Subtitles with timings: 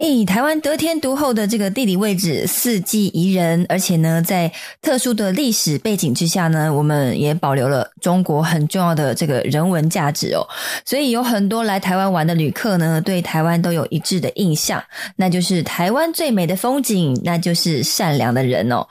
[0.00, 4.50] 诶，台湾得天独厚的这个地理位置，四季宜人，而且呢，在
[4.80, 10.40] 特殊的历史背景之下呢，我们也保留了中国很重要的这个人文价值哦。
[10.86, 14.82] 所以有很多来台湾玩的旅客呢，对台湾都有一致的印象，
[15.16, 18.88] 那就是台湾最美的风景，那就是善良的人哦。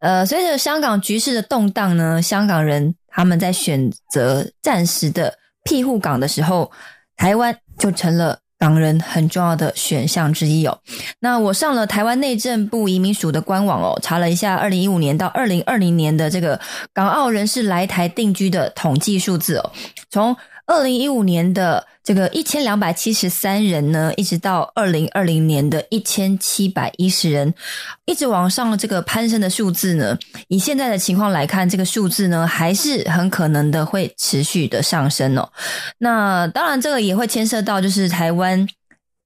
[0.00, 6.68] 呃，随着香港局势的动荡呢，香港人他们在选择暂时的庇护港的时候，
[7.16, 8.36] 台湾就成了。
[8.58, 10.78] 港人很重要的选项之一哦。
[11.20, 16.60] 那我上了台湾内政部移民署的官网哦，查了一下二零一五年到二零二零年的这个
[16.92, 19.72] 港澳人士来台定居的统计数字哦，
[20.10, 20.36] 从
[20.68, 27.52] 二零一五年的这个一千两百七十三人呢，一直到二零二零年的一千七百一十人，
[28.04, 30.16] 一直往上这个攀升的数字呢，
[30.48, 35.50] 以现在的情况来看，这个数字呢还是很可能的会持续的上升哦。
[35.96, 38.68] 那当然，这个也会牵涉到就是台湾。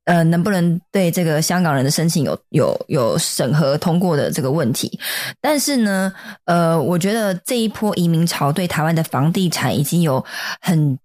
[0.04, 4.98] 呃，能不能对这个香港人的申请有有有审核通过的这个问题？
[5.40, 6.12] 但是呢，
[6.44, 10.24] 呃，我觉得这一波移民潮对台湾的房地产已经有
[10.60, 10.98] 很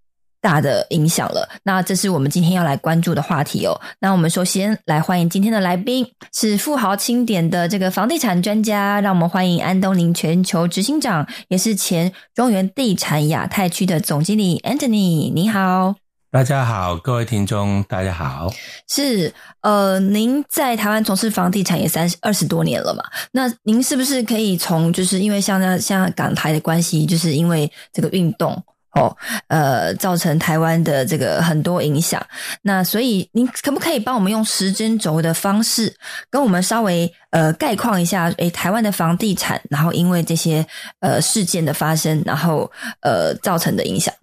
[0.47, 1.45] 大的影响了。
[1.63, 3.77] 那这是我们今天要来关注的话题哦。
[3.99, 15.33] 那我们首先来欢迎今天的来宾，是富豪清点的这个房地产专家，让我们欢迎安东尼全球执行长，也是前中原地产亚太区的总经理 Anthony。
[15.33, 15.95] 你好。
[16.29, 18.49] 大家好，各位听众，大家好。
[18.87, 23.03] 是呃，您在台湾从事房地产也三十二十多年了嘛？
[23.31, 28.63] 那您是不是可以从就是因为像那像港台的关系，就是因为这个运动
[28.93, 29.15] 哦，
[29.47, 32.25] 呃，造成台湾的这个很多影响。
[32.61, 35.95] 那所以您可不可以帮我们用时间轴的方式，
[36.29, 38.29] 跟我们稍微呃概况一下？
[38.37, 40.65] 诶，台湾的房地产，然后因为这些
[40.99, 42.71] 呃事件的发生，然后
[43.01, 44.13] 呃造成的影响。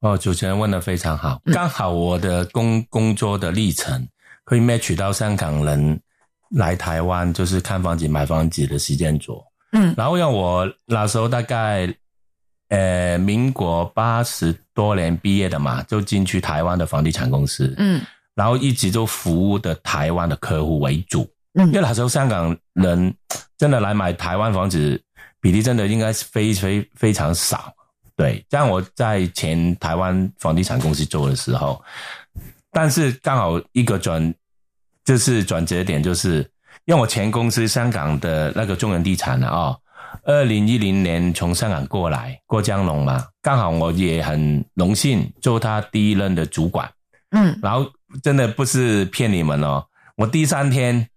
[0.00, 4.08] 哦，主持人问的非常好，刚好我的工工作的历程
[4.44, 6.00] 可以 match 到香港人
[6.50, 9.44] 来台湾就是看房子、买房子的时间轴。
[9.72, 11.86] 嗯，然后让我那时候大概
[12.70, 17.72] 呃民国八十多年毕业的嘛，就进去台湾的房地产公司。
[17.76, 18.00] 嗯，
[18.34, 21.30] 然后一直都服务的台湾的客户为主。
[21.54, 23.14] 嗯，因为那时候香港人
[23.58, 25.00] 真的来买台湾房子
[25.40, 27.72] 比例真的应该是非非非常少。
[28.16, 31.82] 对，像我在前台湾房地产公司做的时候，
[32.70, 34.32] 但是刚好一个转，
[35.04, 36.38] 就是转折点，就是
[36.84, 39.80] 因为我前公司香港的那个中原地产啊、哦，
[40.24, 46.90] 二零一零年从香港过来过江龙嘛，刚好我也很荣幸做他第一任的主管，
[47.30, 47.90] 嗯，然后
[48.22, 49.84] 真的不是骗你们哦，
[50.16, 51.08] 我第三天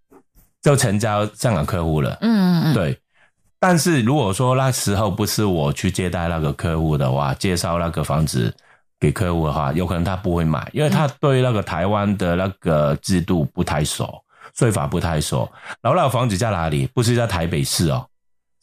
[0.62, 3.00] 就成交香港客户了，嗯嗯嗯，对。
[3.59, 8.54] 但是如果说那时候不是我去接待那个客户的话，介绍那个房子
[9.00, 14.22] 给客户的话，有可能他不会买，因为他对那个台湾的那个制度不太熟，
[14.54, 15.50] 税法不太熟。
[15.81, 16.86] 然后那个房子在哪里？
[16.88, 18.06] 不是在台北市哦，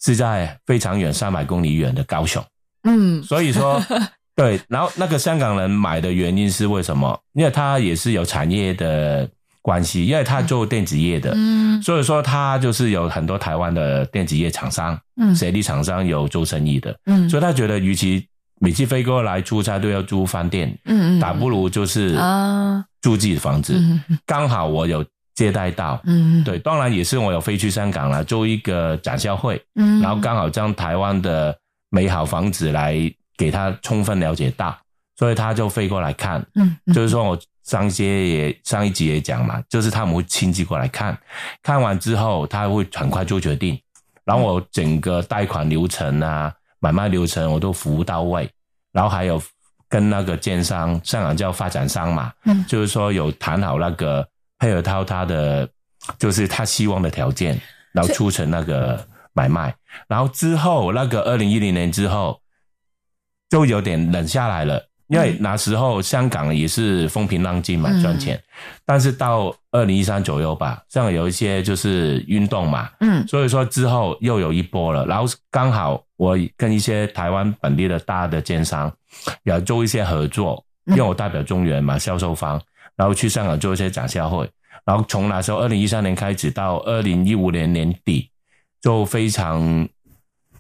[0.02, 2.42] 是在非常远三百公里远的高雄。
[2.84, 3.80] 嗯，所以说，
[4.34, 4.60] 对。
[4.68, 7.18] 然后那个香港人买的原因是为什么？
[7.34, 9.28] 因为他也是有产业的
[9.62, 18.26] 关系，因为他做电子业的，嗯，所以说他就是有很多台湾的电子业厂商，嗯水利厂商有做生意的，嗯，所以他觉得，与其
[18.58, 23.74] 每次飞过来出差都要租饭店，嗯嗯，打不如就是啊住自己的房子。
[23.76, 25.04] 嗯嗯刚好我有
[25.34, 31.56] 接待到，嗯，对，当然也是我有飞去香港了，做一个展销会，嗯，然后刚好将台湾的
[31.91, 32.97] 美好房子来
[33.36, 34.77] 给他充分了解到，
[35.16, 41.16] 所以他就飞过来看，嗯，嗯，就是说我上一节也上一集也讲嘛，就是他们会亲自过来看，
[41.62, 43.80] 看完之后他会很快做决定，
[44.24, 48.50] 然后我整个贷款流程啊、买卖流程我都服务到位，
[48.92, 49.41] 然后还有
[49.88, 52.65] 跟那个建商，香港叫发展商嘛，嗯。
[52.68, 54.27] 就是说有谈好那个
[54.60, 55.68] 配合到他的，
[56.18, 57.60] 就是他希望的条件，
[57.92, 59.74] 然后促成那个买卖。
[60.07, 62.41] 然后之后那个二零一零年之后，
[63.48, 68.41] 就有点冷下来了，因为那时候香港也是风平浪静嘛，赚钱。
[68.84, 75.06] 但是到二零一三左右吧，像有一些就是运动嘛，嗯，所以说之后又有一波了。
[75.06, 78.92] 然后刚好我跟一些台湾本地的大的奸商
[79.45, 82.60] 要做一些合作，因为我代表中原嘛，销售方，
[83.00, 84.47] 然后去香港做一些展销会。
[84.84, 88.30] 然后从那时候二零一三年开始到二零一五年年底，
[88.82, 89.88] 就非常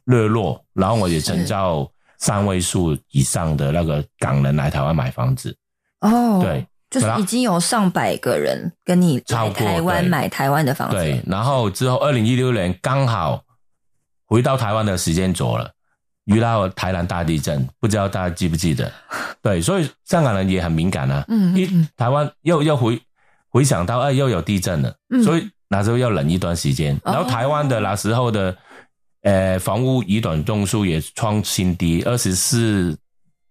[0.06, 0.64] 热络。
[0.72, 5.54] 然后我也成交三位数以上的那个港人来台湾买房子。
[6.00, 10.96] 哦，对，就是已经有上百个人跟你超过来台湾买台湾的房子。
[10.96, 13.44] 对，然后之后二零一六年刚好
[14.24, 15.70] 回到台湾的时间左了，
[16.30, 18.90] 遇到台南大地震，不知道大家记不记得？
[19.42, 21.24] 对，所以香港人也很敏感啊。
[21.28, 23.00] 嗯，嗯一嗯台湾又又回
[23.48, 26.94] 回想到，哎，又有地震了，嗯所以那时候要冷一段时间。
[27.04, 28.56] 哦然后台湾的那时候的
[29.22, 32.96] 呃房屋移转栋数也创新低，二十四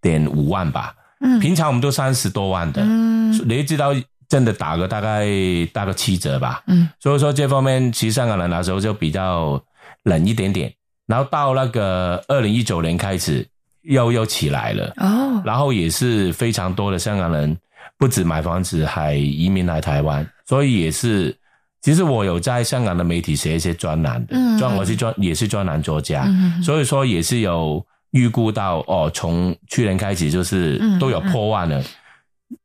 [0.02, 0.94] 点五万吧。
[1.22, 3.90] 嗯平常我们都三十多万的，嗯你知道
[4.30, 5.26] 真的打个大概
[5.74, 6.64] 大个七折吧。
[6.68, 9.62] 嗯所以说这方面，其实香港人那时候就比较
[10.04, 10.72] 冷一点点。
[11.09, 13.44] 然后到那个二零一九年开始，
[13.81, 14.94] 又又起来了。
[14.97, 17.57] 哦，然后也是非常多的香港人
[17.97, 21.35] 不止买房子，还移民来台湾，所以也是。
[21.81, 24.59] 其实我有在香港的媒体写一些专栏的，嗯。
[24.59, 31.81] 专我是专也是专栏作家，嗯所以说也是有预估到哦，从去年开始就是嗯都有破万了，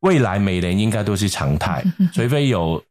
[0.00, 2.10] 未来每年应该都是常态，嗯。
[2.12, 2.82] 除非有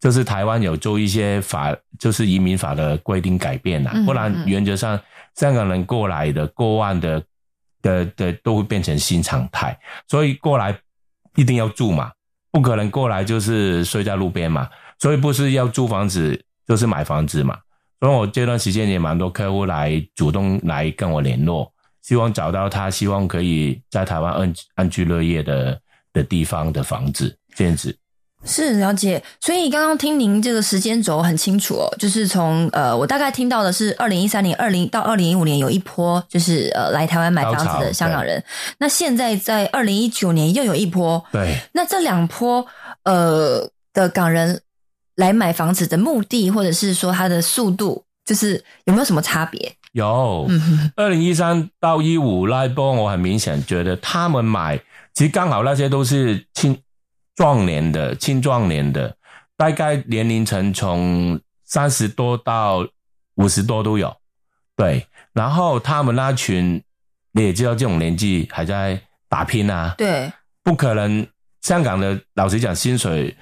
[0.00, 4.98] 就是台湾有做一些法，就是移民法的规定改变啦，嗯不然原则上
[5.34, 7.22] 香港人过来的过万的
[7.82, 10.78] 的的都会变成新常态，所以过来
[11.36, 12.10] 一定要住嘛，
[12.50, 14.68] 不可能过来就是睡在路边嘛，
[14.98, 17.56] 所以不是要租房子就是买房子嘛，
[18.00, 25.80] 所以我这段时间也蛮多客户来主动来跟我联络，希望找到他希望可以在台湾安安居乐业的
[26.12, 27.96] 的地方的房子这样子。
[28.44, 38.42] 是了解，所以刚刚听您这个时间轴很清楚哦，就是从呃，我大概听到的是二零一三年、二零到二零一五年有一波，就是呃来台湾买房子的香港人。
[38.78, 42.64] 那现在在二零一九年又有一波，对，那这两波
[43.02, 44.60] 呃的港人
[45.16, 49.72] 来买房子的目的，或者是说他的速度，就是有没有什么差别？
[49.92, 50.48] 有。
[50.94, 54.78] 二零一三到一五那一波，我很明显觉得他们买，
[55.12, 56.78] 其实刚好那些都是青
[57.38, 59.16] 壮年的、青壮年的，
[59.56, 62.84] 大概年龄层从三十多到
[63.36, 64.12] 五十多都有。
[64.76, 66.82] 对，然后他们那群，
[67.30, 70.32] 你也知道，这种年纪还在打拼啊，对，
[70.64, 71.24] 不可能。
[71.62, 73.36] 香港的老实讲，薪水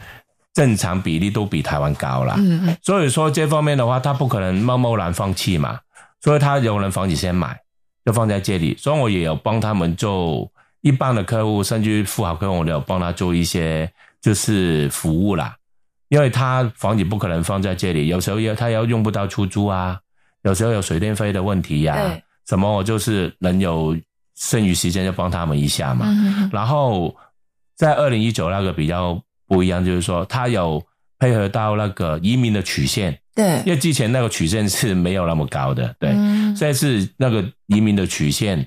[0.53, 2.35] 正常比例都比台湾高啦。
[2.39, 5.81] 嗯嗯所以说这方面的话，他不可能贸贸然放弃嘛，
[6.21, 7.59] 所以他有人房子先买，
[8.05, 8.77] 就放在这里。
[8.77, 10.51] 所以我也有帮他们做
[10.87, 13.91] 一般的客户，甚至富豪客户，我都有帮他做一些
[14.23, 15.57] 就是服务啦。
[16.11, 19.99] 因为他房子不可能放在这里，有时候要他要用不到出租啊，
[20.45, 22.23] 有时候有水电费的问题呀、对。
[22.47, 23.97] 什么我就是能有
[24.37, 26.07] 剩余时间就帮他们一下嘛。
[26.09, 27.13] 嗯然后
[27.75, 30.81] 在二零一九那个比较不一样，就是说他有
[31.19, 33.61] 配合到那个移民的曲线，对。
[33.67, 36.55] 因为之前那个曲线是没有那么高的，对，嗯。
[36.55, 38.65] 这次那个移民的曲线，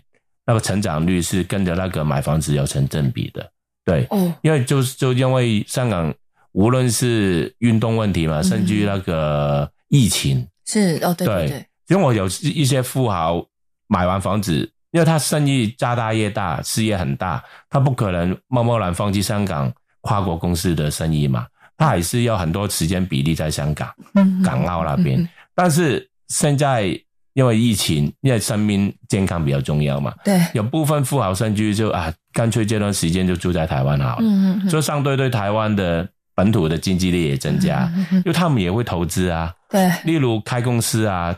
[0.50, 3.48] 那个成长率是跟着那个买房子有成正比的，
[3.86, 6.12] 对，哦，因为就是就因为香港
[6.54, 13.46] 无论是运动问题嘛，甚至于那个疫情，是哦，对对因为我有一些富豪
[13.86, 21.46] 买完房子，因为他生意家大业大，事业很大，他不可能贸贸然放弃香港跨国公司的生意嘛，
[21.78, 25.20] 他还是要很多时间比例在香港、嗯港澳那边。
[25.20, 25.22] 嗯。
[25.22, 27.00] 嗯但是现在
[27.40, 36.06] 因为疫情，因为生命健康比较重要嘛，对，有部分富豪甚至就啊，干脆这段时间就住在台湾好了，嗯嗯就相对对台湾的
[36.36, 39.54] 本土的经济力也增加，因为他们也会投资啊。
[39.70, 41.34] 对，例如开公司啊，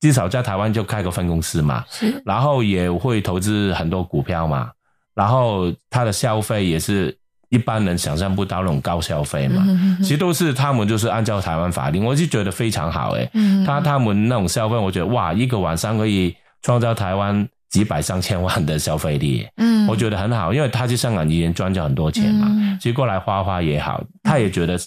[0.00, 2.22] 至少在台湾就开个分公司嘛，是。
[2.24, 4.70] 然后也会投资很多股票嘛，
[5.12, 7.18] 然后他的消费也是
[7.52, 19.86] 一般人想象不到那种高消费嘛，嗯其实都是他们就是按照台湾法令，我就觉得非常好诶、嗯他他们那种消费，我觉得哇，一个晚上可以创造台湾几百上千万的消费力，嗯。
[19.86, 22.78] 我觉得很好，因为他去香港已经赚了很多钱嘛，嗯。
[22.80, 24.78] 其实过来花花也好，他也觉得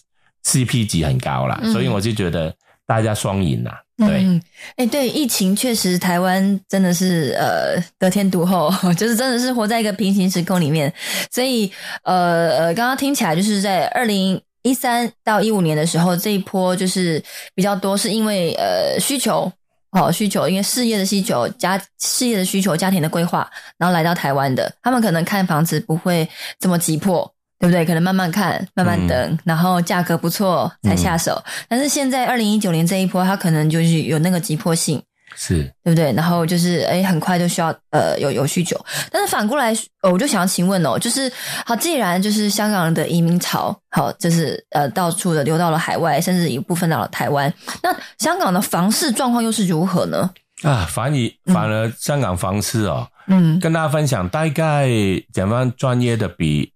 [0.43, 1.72] CP 值很高啦，嗯。
[1.72, 2.51] 所以我就觉得
[2.88, 4.24] 大家双赢呐，对。
[4.24, 4.42] 嗯，
[4.77, 10.94] 哎、对，疫情确实台湾真的是呃得天独厚， 就是真的是活在一个平行时空里面，
[11.32, 11.72] 所以
[12.04, 17.24] 呃呃，刚刚听起来就是在二零一三到一五年的时候，这一波就是
[17.54, 19.51] 比较多，是因为呃需求。
[19.92, 26.27] 好需求，因为事业的需求、家事业的需求、家庭的规划，然后来到台湾的，他们可能看房子不会
[26.60, 27.85] 这么急迫，对不对？
[27.85, 31.41] 可能慢慢看，慢慢等，然后价格不错才下手。
[31.67, 35.01] 但是现在二零一九年这一波，它可能就是有那个急迫性。
[35.38, 36.13] 是对不对？
[36.13, 38.79] 然后就是哎，很快就需要呃有有需求，
[39.12, 41.29] 但是反过来，我就想要请问哦，就是
[41.65, 50.29] 好，既然就是香港人的移民潮，好，就是呃到处的流到了海外，甚至一部分到了台湾，那香港的房市状况又是如何呢？
[50.63, 54.88] 啊，反而反而香港房市哦，嗯，跟大家分享，大概
[55.33, 56.71] 讲番专业的比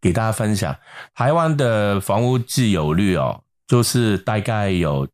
[0.00, 0.74] 给大家分享，
[1.14, 5.06] 台湾的房屋自有率哦，就是大概有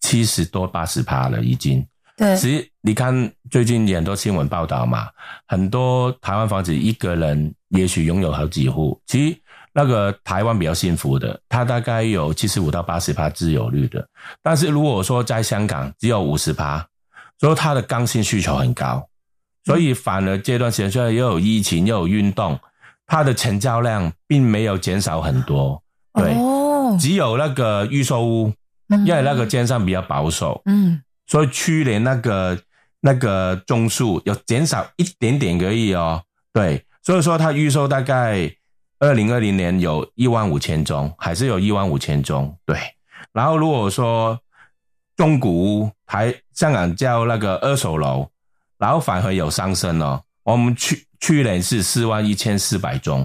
[0.00, 1.86] 七十多八十趴了，已经。
[2.16, 5.08] 对，其实你看最近很多新闻报道嘛，
[5.46, 9.00] 很多台湾房子一个人也许拥有好几户。
[9.06, 9.38] 其实
[9.72, 14.06] 那个台湾比较幸福的，它大概有七十五到八十趴自有率的。
[14.42, 16.86] 但是如果说在香港只有五十趴，
[17.38, 19.08] 所以它的刚性需求很高，
[19.64, 22.60] 所以反而这段时间虽然又有疫情又有运动，
[23.12, 25.82] 它的成交量并没有减少很多。
[26.14, 26.34] 对，
[26.98, 28.50] 只有那个预售屋，
[28.88, 30.62] 因为那个奸商比较保守。
[30.64, 31.02] 嗯。
[31.26, 32.58] 所以去年那个
[33.00, 36.22] 那个宗数有减少一点点而已哦，
[36.54, 38.50] 对，所以说它预售大概
[38.98, 42.78] 二零二零年有一万五千宗，还是有一万五千宗，对。
[43.34, 44.40] 然后如果说
[45.18, 48.26] 中古屋，台香港叫那个二手楼，
[48.78, 50.22] 然后反而有上升哦。
[50.44, 53.24] 我们去去年是四万一千四百宗，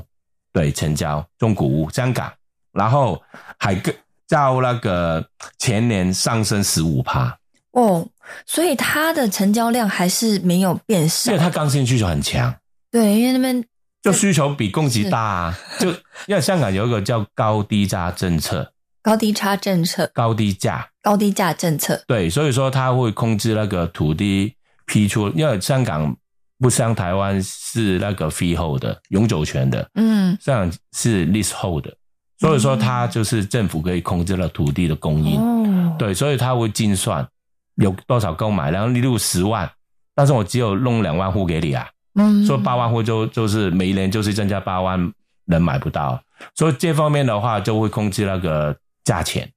[0.53, 2.31] 对，成交中古屋香港，
[2.71, 3.19] 然后
[3.57, 3.91] 还更
[4.27, 5.27] 较那个
[5.57, 7.35] 前年上升十五趴。
[7.71, 8.07] 哦，
[8.45, 12.53] 所以它的成交量还是没有变少，因为它刚性需求很强。
[12.91, 13.65] 对，因为那边
[14.03, 15.89] 就需求比供给大，啊，就
[16.27, 22.03] 因为香港有一个叫高低差政策，高低差政策，高低价，高低价政策。
[22.05, 26.15] 对，所以说它会控制那个土地批出，因为香港
[26.59, 31.95] 不像台湾是那个 freehold 的永久权的，嗯，香港是 leasehold 的，
[32.39, 35.39] 所以说它就是政府可以控制了土地的供应。
[35.39, 37.27] 哦，对，所以它会精算。
[37.75, 38.71] 有多少购买？
[38.71, 39.69] 然后例如十万，
[40.15, 45.13] 但是我只有弄两万户给你啊，嗯，所以八万户就就是每一年就是增加八万
[45.45, 46.19] 人买不到，
[46.55, 49.47] 所以这方面的话就会控制那个价钱。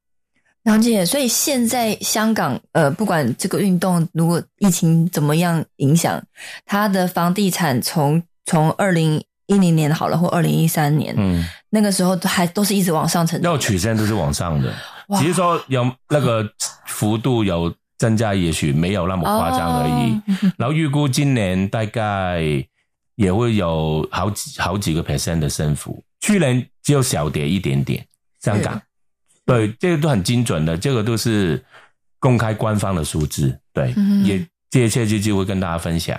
[0.65, 6.23] 梁姐，所以现在香港呃，不管这个运动如果疫情怎么样影响，
[6.65, 14.73] 它的房地产从从二零一零年好了，或二零一三年，嗯，那个时候还都是一直往上成长，要曲线都是往上的，
[15.19, 16.49] 只是说有那个
[16.87, 17.73] 幅度有。
[18.01, 20.19] 增加也许没有那么夸张而已，
[20.57, 22.41] 然后预估今年大概
[23.15, 28.03] 也会有好几好几个 percent 的升幅，去年只有小跌一点点。
[28.41, 28.81] 香港，
[29.47, 31.63] 对，这个都很精准的，这个都是
[32.19, 33.95] 公开官方的数字，对，
[34.25, 36.19] 也借切机机会跟大家分享。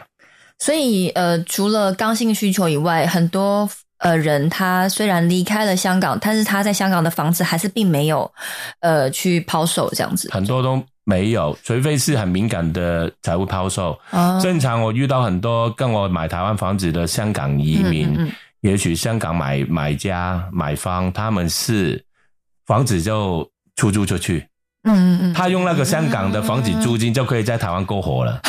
[0.59, 8.31] 所以，呃，除了刚性需求以外，很多呃人他虽然离开了香港，但是他在香港的房子还是并没有
[8.79, 10.83] 呃去抛售这样子，很多都。
[11.03, 13.99] 没有，除非是很敏感的财务抛售。
[14.39, 22.01] 正常我遇到很多跟我买台湾房子的香港移民，也许香港买买家买方，他们是
[22.71, 24.47] 房子就出租出去。
[24.83, 28.39] 嗯嗯嗯，他用那个香港的房子租金就可以在台湾过活了。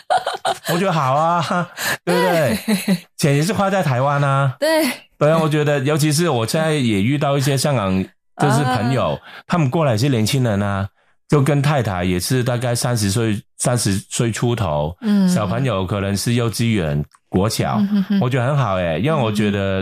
[0.72, 1.68] 我觉得好啊，
[2.02, 2.96] 对不对？
[3.18, 4.56] 钱也是花在台湾啊。
[4.58, 4.88] 对
[5.18, 8.02] 对啊，我觉得，尤其是我现在也遇到一些香港
[8.38, 10.88] 就是朋友，他们过来是年轻人啊。
[11.28, 17.78] 就跟太太也是大概三十岁，三十岁出头，嗯，小朋友可能是幼稚园、国小，
[18.20, 19.80] 我觉得很好诶，因为我觉得，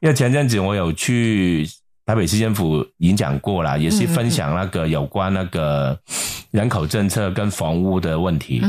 [0.00, 1.66] 因为前阵子我有去
[2.10, 5.96] 台北市政府演讲过啦，也是分享那个有关那个
[6.50, 8.60] 人口政策跟房屋的问题，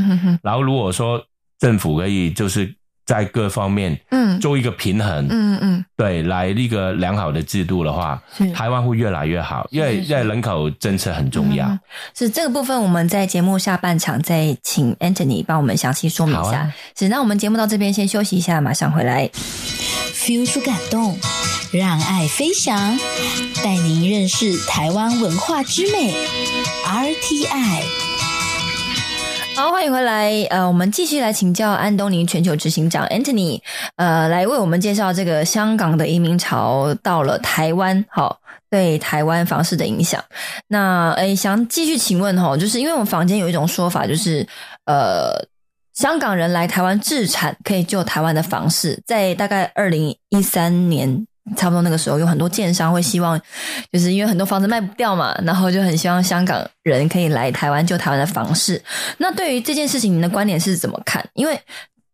[0.44, 1.20] 然后如果说
[1.58, 2.72] 政府可以就是。
[3.04, 8.22] 在各方面，嗯，做一个平衡，嗯嗯，对，来一个良好的制度的话，
[8.54, 11.76] 台湾会越来越好，因为因为人口政策很重要。
[12.14, 16.72] 是这个部分，我们在节目下半场再请 Anthony 帮我们详细说明一下。
[16.96, 19.28] 是，那我们节目到这边先休息一下，马上回来。
[20.14, 21.18] Feel 出感动，
[21.72, 22.98] 让爱飞翔，
[23.64, 26.14] 带您认识台湾文化之美
[26.84, 27.82] ，RTI。
[29.56, 30.30] 好，欢迎回来。
[30.50, 33.58] 呃，我们继续来请教安东尼全球执行长 Anthony，
[33.96, 38.38] 呃，来为我们介绍这个香港的移民潮到了台湾，好，
[38.70, 40.22] 对台湾房市的影响。
[40.68, 44.46] 那，诶，想继续请问哈，就是因为我们房间有一种说法，就是
[44.84, 45.42] 呃，
[45.94, 51.26] 香港人来台湾置产可以救台湾的房市，在大概二零一三年
[51.56, 53.40] 差不多那个时候，有很多建商会希望，
[53.92, 58.82] 就是因为很多房子卖不掉嘛，然后就很希望香港人可以来台湾救台湾的房市。
[59.18, 61.24] 那对于这件事情，您的观点是怎么看？
[61.34, 61.58] 因为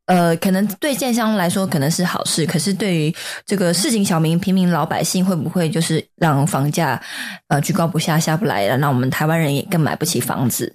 [0.07, 6.99] 呃，可能对建商来说可能是好事，可是对于这个市井小民、平民老百姓，会不会就是让房价
[7.49, 8.79] 呃居高不下、下不来了？
[8.79, 10.75] 那我们台湾人也更买不起房子。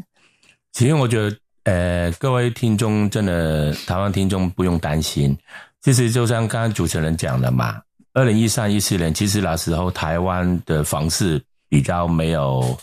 [0.71, 5.35] 其实我觉得，呃，各位听众真的，台湾听众不用担心。
[5.81, 7.81] 其实就像刚刚主持人讲的嘛，
[8.13, 12.77] 二零一三、一四年，其实那时候台湾的房市比较没有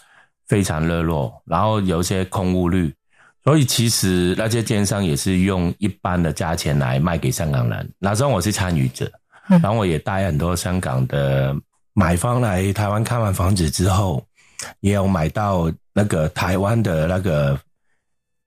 [0.48, 2.92] 非常热络，然后有一些空屋率。
[3.42, 7.90] 所以其实那些奸商也是用一般的价钱来卖给香港人。
[7.98, 9.10] 那时候我是参与者，
[9.48, 11.56] 然后我也带很多香港的
[11.94, 14.22] 买方来台湾看完房子之后，
[14.80, 17.58] 也有买到那个台湾的那个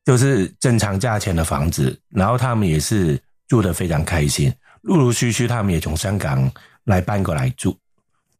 [0.05, 4.53] 就是正常价钱的房子，然后他们也是住得非常开心。
[4.81, 6.51] 陆陆续续他们也从香港
[6.85, 7.75] 来搬过来住，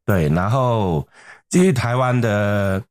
[0.06, 1.08] 对，然后
[1.50, 2.82] 这些台湾的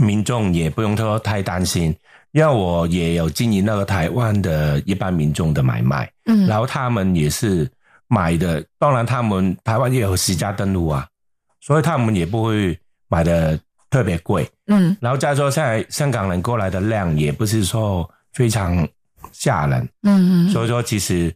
[0.00, 1.94] 民众也不用说太担心。
[2.32, 7.70] 因为我也有经营那个台湾的一般民众的买卖，嗯，然后他们也是
[8.08, 11.06] 买的，当然他们台湾也有私家登录啊，
[11.60, 12.74] 所以他们也不会
[13.08, 13.60] 买的
[13.90, 18.88] 特别贵，嗯，然后再说现在香港人过来的量也不是说非常
[19.30, 21.30] 吓人，嗯嗯，所以说其实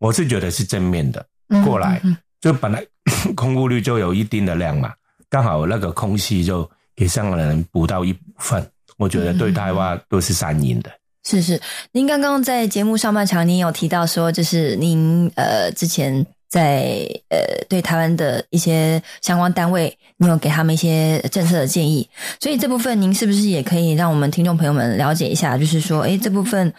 [0.00, 1.26] 我是觉得是正面的
[1.64, 1.98] 过来，
[2.40, 2.84] 就本来
[3.36, 4.92] 空屋率就有一定的量嘛，
[5.28, 8.66] 刚好那个空隙就给香港人补到一部分。
[8.96, 10.90] 我觉得对台湾都是善意的。
[11.24, 11.60] 是是，
[11.92, 17.38] 您刚刚在节目上半场，您有提到说，就是您呃之前在呃
[17.68, 22.06] 对台湾的一些相关单位，你有给他们一些政策的建议。
[22.40, 25.56] 所以这部分您是不是也可以让我们听众朋友们了解一下？
[25.56, 26.70] 就是说，哎，这部分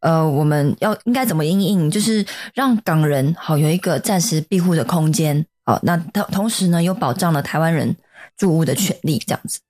[0.00, 1.90] 呃我们要应该怎么应应？
[1.90, 7.96] 就是让港人好有一个暂时庇护的空间，好，那同同时呢，又保障了台湾人
[8.36, 9.60] 住屋的权利，这样子。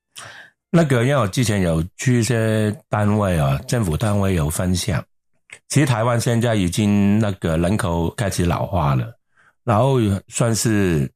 [0.71, 5.05] 那个，因为我之前有去一些单位啊，政府单位有分享。
[5.69, 9.12] 其实台湾现在已经那个人口开始老化了，
[9.64, 9.99] 然后
[10.29, 11.11] 算是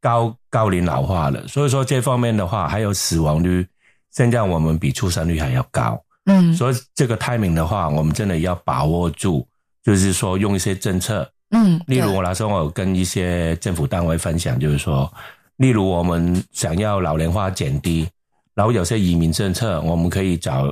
[0.00, 1.46] 高高龄老化了。
[1.48, 3.66] 所以说这方面的话，还有死亡率，
[4.10, 6.02] 现在我们比出生率还要高。
[6.26, 9.46] 嗯，所以这个 timing 的话，我们真的要把握住，
[9.82, 11.28] 就是说用一些政策。
[11.50, 15.12] 嗯，例如我那时候我跟一些政府单位分享，就是说，
[15.56, 18.08] 例如我们想要老龄化减低。
[18.54, 20.70] 然后有些移民政策，我们可以找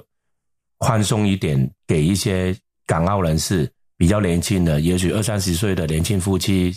[0.76, 2.54] 宽松一点，给一些
[2.86, 6.74] 港澳人士比较年轻的，也许二三十岁的年轻夫妻、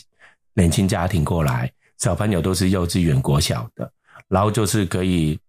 [0.54, 3.92] 年轻家庭过来，小朋友都是幼稚园、国小的，
[4.28, 5.40] 然后就是可以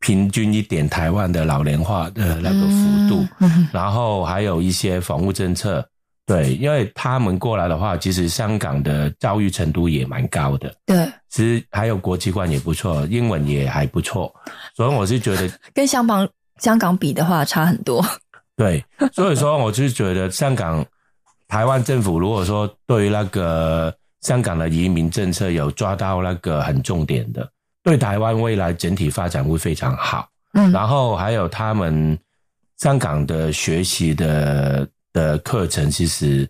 [0.00, 3.26] 平均一点台湾的老龄化的那个幅度，
[3.72, 5.86] 然后还有一些房屋政策。
[6.26, 10.74] 对，因为他们过来的话，其实香港的教育程度也蛮高的。
[10.84, 14.34] 对，其实还有国际观也不错，英文也还不错，
[14.74, 18.04] 所以我是觉得 跟香港香港比的话差很多。
[18.56, 20.84] 对，所以说我是觉得香港
[21.46, 27.48] 台湾政府如果说对那个香港的移民政策有抓到那个很重点的，
[27.82, 30.28] 对台湾未来整体发展会非常好。
[30.52, 32.18] 嗯，然后还有他们
[32.78, 34.88] 香港的学习的。
[35.16, 36.46] 的课程其实，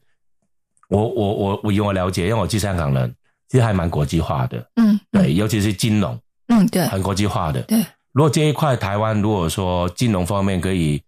[0.89, 3.15] 我我我我以我了解，因为我是香港人，
[3.49, 4.59] 其实还蛮国际化的。
[4.75, 7.63] 嗯，对，尤其是金融，嗯，对，很国际化的。
[7.63, 7.79] 对，
[8.11, 11.01] 如果这一块台湾如果说金融方面可以，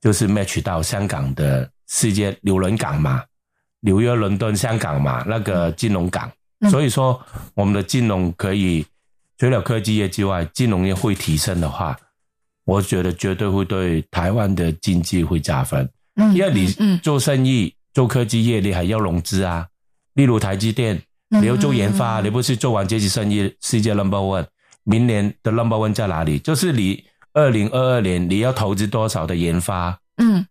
[0.00, 3.24] 就是 match 到香港的世界纽伦港嘛，
[3.82, 6.30] 纽约、伦敦、香港嘛，那个金融港，
[6.70, 7.20] 所以说
[7.54, 8.84] 我们的金融可以
[9.38, 11.96] 除了科技业之外，金融业会提升的话，
[12.64, 15.88] 我觉得绝对会对台湾的经济会加分。
[16.14, 19.66] 嗯，因为你做生意、做科技业，你还要融资啊。
[20.14, 24.46] 例如台积电，你要做研发，你不是做完这些生意，世界 number one，
[24.84, 26.38] 明年的 number one 在哪里？
[26.38, 30.46] 就是你二零二二年你要投资多少的研发，嗯，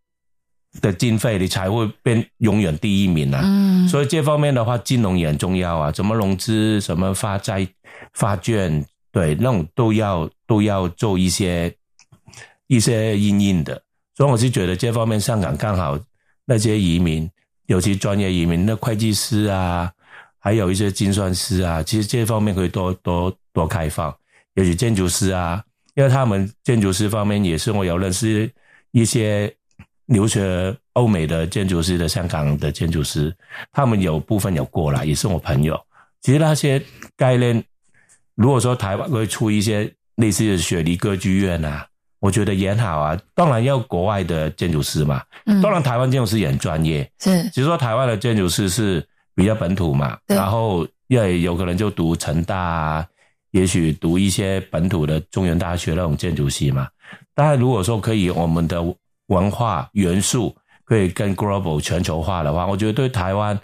[0.80, 3.42] 的经费，你才会变永远第一名啊。
[3.44, 5.92] 嗯，所以这方面的话，金融也很重要啊。
[5.92, 6.80] 怎么融资？
[6.80, 7.68] 什么发债、
[8.14, 8.86] 发券？
[9.12, 11.76] 对，那种都要都要做一些
[12.68, 13.82] 一些应应的。
[14.16, 16.00] 所以我是觉得这方面，香港刚好
[16.46, 17.30] 那些移民，
[17.66, 19.92] 尤其专业移民的会计师啊，
[20.40, 24.16] 还有一些精算师啊，其实这方面可以多多多开放。
[24.54, 25.62] 尤其建筑师啊，
[25.96, 28.50] 因为他们建筑师方面也是我有认识
[28.92, 29.54] 一些
[30.12, 33.36] 留学欧美的建筑师的香港的建筑师，
[33.71, 35.80] 他们有部分有过来，也是我朋友。
[36.21, 36.82] 其实那些
[37.17, 37.63] 概念，
[38.36, 41.88] 如果说台湾会出一些类似的雪梨歌剧院啊。
[42.21, 53.08] 我觉得也好啊，当然要国外的建筑师嘛，嗯，当然台湾建筑师也很专业，是，只是说台湾的建筑师是比较本土嘛，然后因为有可能就读成大啊，
[53.50, 56.88] 也许读一些本土的中原大学那种建筑系嘛。
[57.34, 58.78] 当然，如果说可以，我们的
[59.32, 63.58] 文化元素可以更 global 全球化的话，我觉得对台湾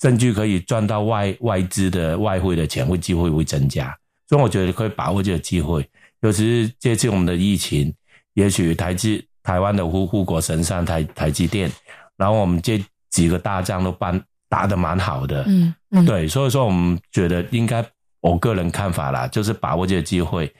[0.00, 3.94] 甚至可以赚到外外资的外汇的钱会机会会增加。
[4.26, 5.86] 所以我觉得可以把握这个机会，
[6.22, 7.92] 尤其是这次我们的疫情，
[8.34, 11.70] 也许台积台湾的护护国神山台台积电，
[12.16, 17.84] 然后我们这几个大仗都办打得蛮好的，嗯嗯，对，所以说我们觉得应该，
[18.20, 20.50] 我个人看法啦，就是把握这个机会，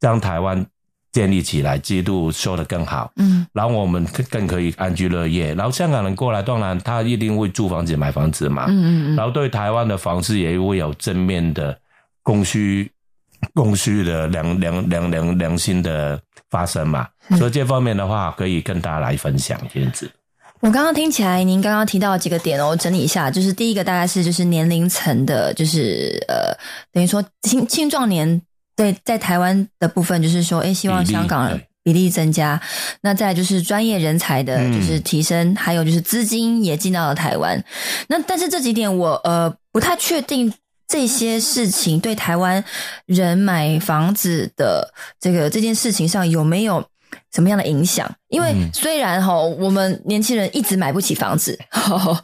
[0.00, 0.66] 让台湾
[1.12, 5.54] 建立起来，制度修得更好，嗯，然后我们更更可以安居乐业。
[5.54, 11.76] 然后香港人过来，当然他一定会租房子、买房子嘛，嗯嗯嗯，然后对台湾的房市也会有正面的
[12.22, 12.90] 供需
[13.54, 17.08] 供需的良良良良良心的发生嘛。
[17.38, 20.10] 所以这方面的话，可以跟大家来分享这样子。
[20.60, 26.52] 我刚刚听起来，您刚刚提到几个点哦，我整理一下，就是第一个大概是就是年龄层的，就是呃，
[26.92, 28.42] 等于说青青壮年
[28.78, 32.58] 对在台湾的部分，就是说，哎，希望香港比例增加。
[33.02, 37.62] 那再来就是专业人才的，嗯就是提升，还有就是资金也进到了台湾。
[38.08, 40.54] 那但是这几点我呃不太确定。
[40.90, 42.64] 这些事情对台湾
[43.04, 46.82] 人买房子的这个这件事情上有没有
[47.30, 48.10] 什么样的影响？
[48.28, 51.58] 因为嗯虽然哈，我们年轻人一直买不起房子，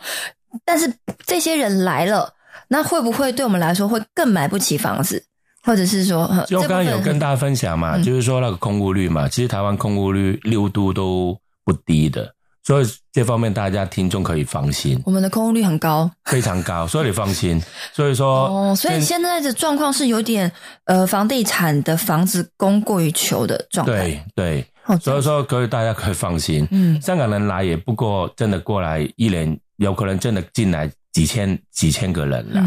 [0.64, 0.90] 但是
[1.26, 2.32] 这些人来了，
[2.68, 5.22] 那会不会对我们来说会更买不起房子，
[5.64, 17.60] 或者是说，呃就刚刚有跟大家家分享嘛，嗯就是说那个空屋率嘛，其实台湾空屋率六度都不低的，所以这方面大家听众可以放心，我们的空屋率很高非常高，所以你放心。
[17.92, 20.50] 所以说， 哦，所以现在的状况是有点
[20.84, 23.92] 呃，房地产的房子供过于求的状态。
[23.92, 26.66] 对对，哦，所以说可以大家可以放心。
[26.70, 32.60] 嗯香港人来也不过真的过来一年，有可能真的进来几千几千个人了。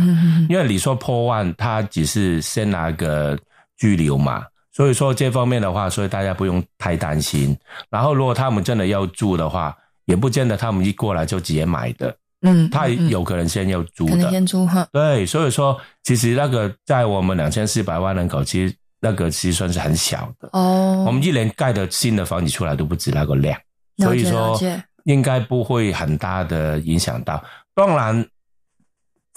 [0.50, 3.38] 因为你说破万，他只是先拿个
[3.78, 7.56] 拘留嘛，所以说这方面的话，所以大家不用太担心。
[7.92, 14.32] 然后如果他们真的要住的话，也不见得他们一过来就直接买的，嗯，他嗯有可能先要租可能的。
[14.32, 20.50] 先租哈，对，所以说其实那个在我们两千四百万人口，其实那个其实算是很小的。
[20.54, 23.60] 哦，我们一年盖的新的房子出来都不止那个量，
[23.98, 24.58] 所以说
[25.04, 27.44] 应该不会很大的影响到。
[27.76, 28.26] 当然，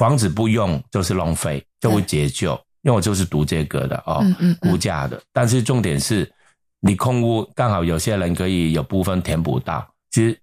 [0.00, 2.58] 房子不用就是浪费，就会解救。
[2.80, 5.20] 因为我就是读这个的哦，嗯嗯嗯估价的。
[5.30, 6.26] 但是重点是，
[6.80, 10.34] 你空屋刚好有些人可以有部分填补到，其实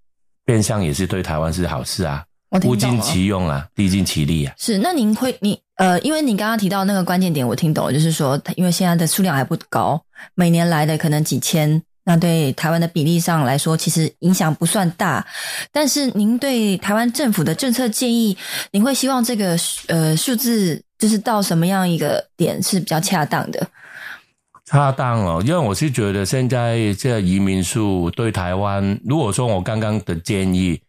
[0.45, 2.23] 变相也是对台湾是好事啊，
[2.65, 3.01] 物尽。
[3.01, 4.53] 其用啊，地尽其力啊。
[4.59, 9.99] 是，那您会你呃，因为你刚刚提到那个关键点，我听懂了，就是说，因为现在的数量还不高，
[10.35, 15.27] 每年来的可能几千，那对台湾的比例上来说，其实影响不算大。
[15.73, 18.37] 但是您对台湾政府的政策建议，
[18.71, 19.57] 您会希望这个
[19.89, 23.67] 呃数字就是到什么样一个点是比较恰当的？
[24.63, 30.79] 恰当哦，因为我是觉得现在这个移民数对台湾，如果说我刚刚的建议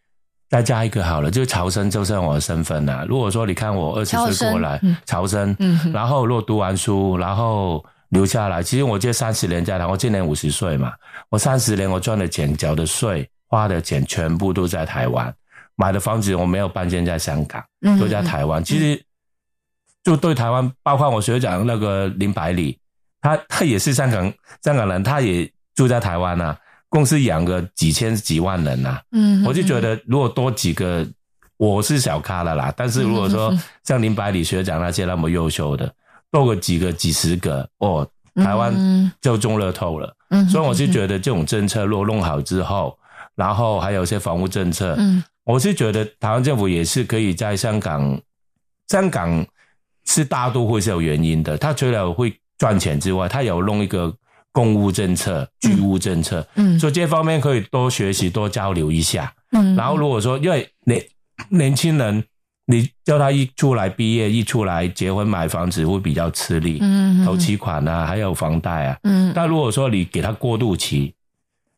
[0.49, 3.05] 再加一个好了，就是潮生就是我的身份啦。
[3.09, 10.93] 如果说你看我二十岁过来嗯，潮生，嗯然后如果读完书，然后留下来，其实我这三十年在台，我今年五十岁嘛，
[11.29, 15.33] 我三十年我赚的钱、缴的税、花的钱全部都在台湾，
[15.75, 18.63] 买的房子我没有搬迁在香港，嗯都在台湾。
[18.63, 19.01] 其实
[20.03, 22.79] 就对台湾，包括我学长那个林百里，
[23.21, 26.57] 他他也是香港香港人，他也住在台湾啊，
[26.89, 31.05] 公司养个几千几万人呐、嗯我就觉得如果多几个，
[31.57, 32.73] 我是小咖了啦。
[32.75, 35.93] 但是如果说像林百里学长那些那么优秀的，
[36.31, 40.15] 多个几个几十个哦，台湾嗯就中乐透了。
[40.29, 42.97] 嗯所以我是觉得这种政策如果弄好之后，
[43.35, 48.21] 然后还有一些房屋政策，嗯我是觉得台湾政府也是可以在香港，
[48.87, 49.43] 香港
[50.05, 51.57] 是大都会是有原因的。
[51.57, 54.13] 它除了会赚钱之外，它有弄一个
[54.51, 59.33] 公屋政策、居屋政策，嗯所以这方面可以多学习、多交流一下。
[59.51, 61.03] 嗯然后如果说因为年
[61.49, 62.23] 年轻人，
[62.71, 68.99] 你叫他一出来毕业、一出来结婚买房子会比较吃力，嗯头期款啊，还有房贷啊。
[69.01, 69.31] 嗯。
[69.33, 71.11] 但如果说你给他过渡期，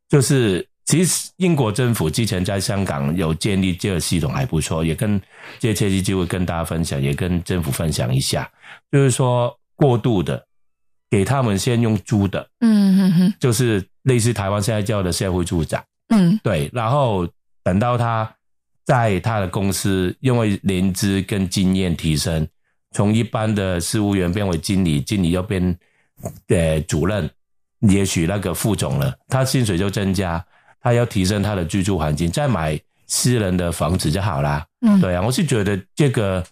[0.09, 5.19] 就是其实英国政府之前在香港有建立这个系统还不错，也跟
[5.59, 8.51] 借切机机会跟大家分享，也跟政府分享一下，
[8.91, 10.45] 就是说过渡的
[11.09, 16.37] 给他们先用租的，嗯哼哼就是类似台湾现在叫的社会住宅，嗯。
[16.43, 17.25] 对，然后
[17.63, 18.29] 等到他
[18.85, 22.47] 在他的公司因为年资跟经验提升，
[22.91, 25.77] 从一般的事务员变为经理，经理又变
[26.47, 27.29] 呃主任，
[27.79, 30.43] 也许那个副总了，他薪水就增加，
[30.81, 34.65] 他要提升他的居住环境，再买私人的房子就好啦。
[34.81, 36.43] 嗯对啊，我是觉得这个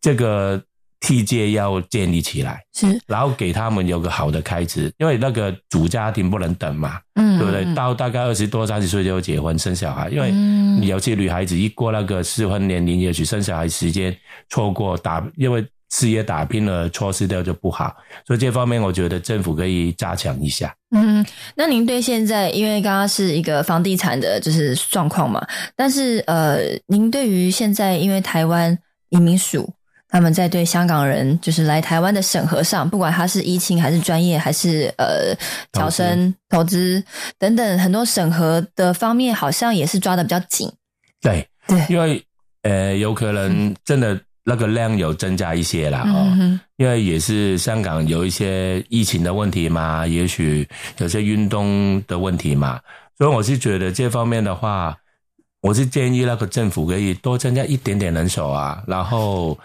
[0.00, 0.62] 这个
[1.00, 7.64] 梯阶要建立起来，是，然后给他们有个好的开支，因为那个主家庭不能等嘛，嗯，对不对？
[7.64, 14.16] 嗯到大概二十多、三十岁就结婚生小孩，因为嗯有些女孩子一过那个适婚年龄，也许生小孩时间
[14.48, 17.96] 错过打，因为事业打拼了，错失掉就不好。
[18.26, 20.74] 所以这方面，我觉得政府可以加强一下。
[20.90, 26.58] 嗯，那您对现在，因为刚刚是一个房地产的就是状况嘛，但是呃，
[26.88, 28.76] 您对于现在因为台湾
[29.10, 29.72] 移民署
[30.08, 35.34] 他们在对香港人就是来台湾的审核上，不管他是疫情还是专业还是呃
[35.72, 37.02] 侨生投资
[37.38, 40.70] 等等很多审核的方面，好像也是抓的比较紧。
[41.20, 42.24] 对，对，因为
[42.62, 46.24] 呃，有可能真的那个量有增加一些啦哦。
[46.26, 50.66] 嗯哼因为也是香港有一些疫情的问题嘛，也许
[50.98, 52.80] 有些运动的问题嘛，
[53.18, 54.96] 所以我是觉得这方面的话，
[55.60, 59.58] 我是建议那个政府可以多增加一点点人手啊，然后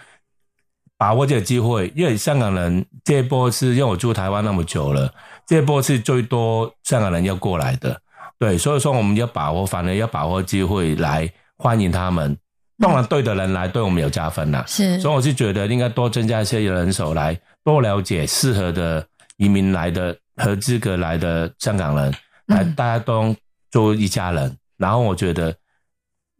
[1.03, 5.13] 把握这个机会，因为香港人这一波是因为我住台湾那么久了，
[5.45, 7.99] 这一波是最多香港人要过来的，
[8.39, 12.37] 对，所以说我们要把握，反而要把握机会来欢迎他们。
[12.79, 22.13] 当然，对的人来对我们有加分啦、是，所以我是觉得应该多增加一些人手来多了解适合的移民来的合资格来的香港人，
[22.45, 23.35] 来嗯大家都
[23.71, 25.53] 做一家人，然后我觉得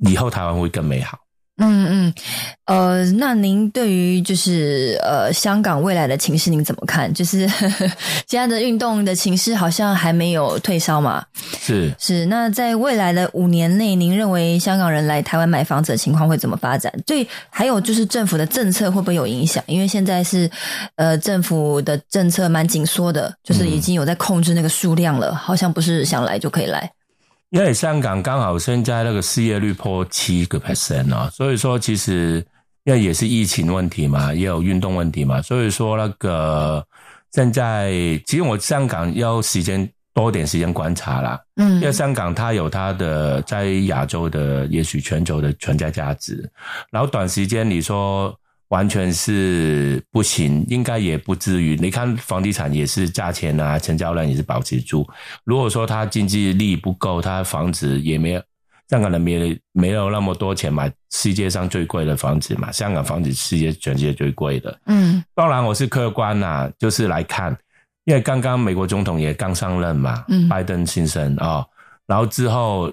[0.08, 1.20] 以后台湾会更美好。
[1.58, 2.14] 嗯嗯，
[2.66, 7.14] 呃，那您对于就是呃香港未来的情势您怎么看？
[7.14, 7.48] 就是
[8.28, 11.24] 现在的运动的情势好像还没有退烧嘛？
[11.60, 16.92] 是是，那在未来的五年内，您认为香港人来台湾买房子的情况会怎么发展？
[17.06, 19.64] 对，还有就是政府的政策会不会有影响？
[19.68, 20.50] 因为现在是
[20.96, 26.92] 呃政府的政策蛮紧缩的，就是已经有在控制那个数量了，好像不是想来就可以来。
[27.54, 32.44] 因为香港刚好现在那个失业率破七个 percent 啊，所以说其实
[32.84, 36.84] 因为也是疫情问题嘛，也有运动问题嘛，所以说那个
[37.32, 37.92] 现在
[38.26, 41.76] 其实我香港要时间多点时间观察啦，嗯。
[41.76, 46.50] 因为香港它有它的在亚洲的，也许全球的存在价值，
[46.90, 48.36] 然后短时间你说
[48.70, 51.76] 完全是不行，应该也不至于。
[51.80, 55.08] 你看房地产也是价钱啊，成交量也是保持住。
[55.44, 58.42] 如果说他经济力不够，它房子也没有，
[58.90, 64.80] 香港人没没有那么多钱买世界上最贵的房子嘛，香港房子世界全世界最贵的。
[64.88, 67.56] 嗯当然我是客观呐、就是来看，
[68.06, 71.68] 因为刚刚美国总统也刚上任嘛，嗯拜登先生啊、哦，
[72.08, 72.92] 然后之后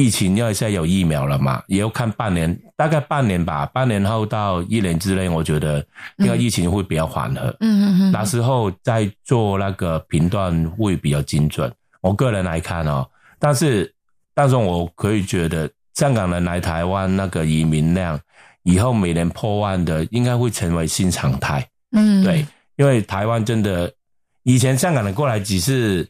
[0.00, 5.84] 疫情因为现在有疫苗了嘛，也要看半年，大概半年吧，半年后到一年之内，我觉得
[6.16, 11.70] 因为疫情会比较缓和，嗯嗯嗯，那时候再做那个评断会比较精准。
[12.00, 13.06] 我个人来看哦，
[13.38, 13.94] 但是
[14.34, 18.18] 但是我可以觉得香港人来台湾那个移民量
[18.62, 21.66] 以后每年破万的，应该会成为新常态。
[21.92, 23.92] 嗯对，因为台湾真的
[24.44, 26.08] 以前香港人过来只是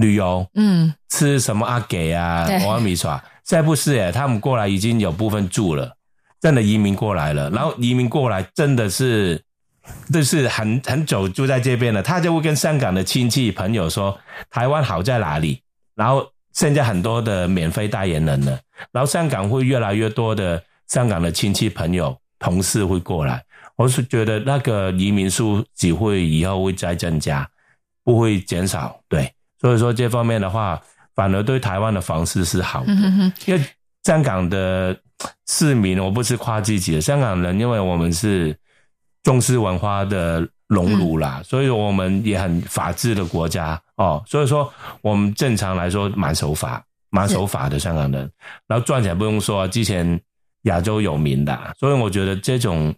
[0.00, 0.92] 旅游，嗯。
[1.08, 5.96] 吃什么阿给啊对、瓦米耍，现在不是诶，他们过来已经有部分住了，
[6.40, 9.42] 真的移民过来了，然后移民过来真的是。
[10.12, 14.16] 就是很很久住在这边了，他就会跟香港的亲戚朋友说
[14.48, 15.60] 台湾好在哪里，
[15.96, 18.56] 然后现在很多的免费代言人了，
[18.92, 23.42] 然后香港会越来越多的香港的亲戚朋友同事会过来，
[23.74, 27.48] 我是觉得那个移民数只会以后会再增加，
[28.04, 29.00] 不会减少。
[29.08, 30.80] 对，所以说这方面的话，
[31.14, 33.62] 反而对台湾的房市是好的，嗯哼哼因为
[34.04, 34.98] 香港的
[35.46, 38.56] 市民，我不是夸自己的，香港人，因为我们是
[39.22, 48.30] 重视文化的熔炉啦，所以我们也很法治的国家哦，所以说我们正常来说蛮守法、蛮守法的香港人，
[48.66, 50.18] 然后赚钱不用说，之前
[50.62, 52.94] 亚洲有名的，所以我觉得这种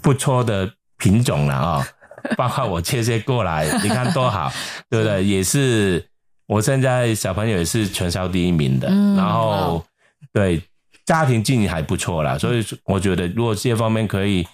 [0.00, 1.86] 不错的品种了啊、
[2.36, 4.52] 包括我切些过来，你看多好，
[4.90, 5.24] 对不对？
[5.24, 6.04] 也是
[6.46, 9.84] 我现在小朋友也是全校第一名的，嗯然后
[10.32, 10.62] 对
[11.04, 14.46] 家庭经营还不错啦，所以我觉得如果这方面可以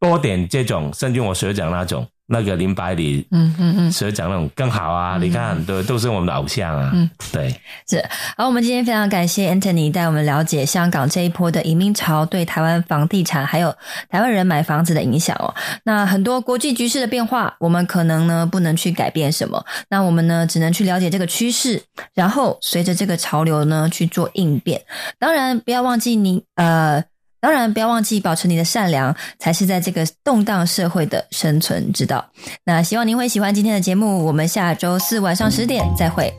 [0.00, 5.18] 多点这种，甚至我学长那种那个林百里，嗯嗯嗯学长那种更好啊！
[5.18, 7.52] 你看，都，都是我们的偶像啊，嗯对。
[7.88, 8.04] 是，
[8.36, 13.74] 好，我们今天非常感谢 Anthony 带我们了解香港这一波的移民潮对台湾房地产还有
[14.08, 15.52] 台湾人买房子的影响哦。
[15.84, 21.82] 那很多国际局势的变化，我们可能呢不能去改变什么，那我们呢只能去了解这个趋势，
[22.14, 24.82] 然后随着这个潮流呢去做应变。
[25.18, 27.02] 当然，不要忘记你呃。
[27.40, 32.24] 当然不要忘记保持你的善良才是在这个动荡社会的生存之道。
[32.64, 36.32] 那希望您会喜欢今天的节目我们下周四晚上十点再会。